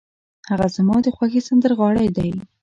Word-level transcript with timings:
هغه 0.49 0.67
زما 0.75 0.95
د 1.05 1.07
خوښې 1.15 1.41
سندرغاړی 1.47 2.07
دی. 2.17 2.31